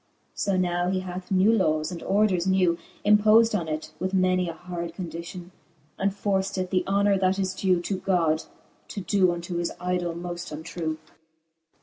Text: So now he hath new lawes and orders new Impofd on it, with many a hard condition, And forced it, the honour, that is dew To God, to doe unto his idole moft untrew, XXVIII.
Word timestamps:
So 0.33 0.57
now 0.57 0.89
he 0.89 1.01
hath 1.01 1.29
new 1.29 1.53
lawes 1.53 1.91
and 1.91 2.01
orders 2.01 2.47
new 2.47 2.79
Impofd 3.05 3.53
on 3.55 3.67
it, 3.67 3.91
with 3.99 4.15
many 4.15 4.49
a 4.49 4.53
hard 4.53 4.95
condition, 4.95 5.51
And 5.99 6.11
forced 6.11 6.57
it, 6.57 6.71
the 6.71 6.83
honour, 6.87 7.19
that 7.19 7.37
is 7.37 7.53
dew 7.53 7.79
To 7.81 7.97
God, 7.99 8.45
to 8.87 9.01
doe 9.01 9.31
unto 9.31 9.57
his 9.57 9.71
idole 9.79 10.15
moft 10.15 10.51
untrew, 10.51 10.97
XXVIII. 10.97 10.97